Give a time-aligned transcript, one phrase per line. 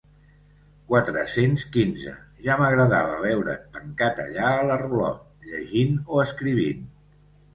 [0.91, 2.13] Quatre-cents quinze
[2.45, 6.83] ja m'agradava veure't tancat allà a la rulot, llegint o escrivint.